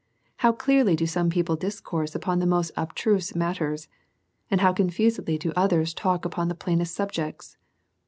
How 0.37 0.51
clearly 0.51 0.95
do 0.95 1.05
some 1.05 1.29
people 1.29 1.55
discourse 1.55 2.15
upon 2.15 2.39
the 2.39 2.47
most 2.47 2.71
abtruse 2.75 3.35
matters, 3.35 3.87
and 4.49 4.59
how 4.59 4.73
confusedly 4.73 5.37
do 5.37 5.53
others 5.55 5.93
talk 5.93 6.25
upon 6.25 6.47
the 6.47 6.55
plainest 6.55 6.95
subjects 6.95 7.55